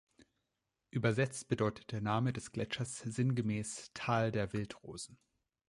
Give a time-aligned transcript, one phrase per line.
[0.89, 5.19] Übersetzt bedeutet der Name des Gletschers sinngemäß „Tal der Wildrosen“.